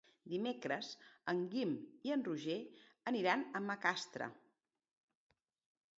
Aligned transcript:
Dimecres 0.31 0.87
en 1.33 1.43
Guim 1.51 1.75
i 2.09 2.15
en 2.17 2.25
Roger 2.29 2.57
aniran 3.13 3.47
a 3.61 3.65
Macastre. 3.69 4.31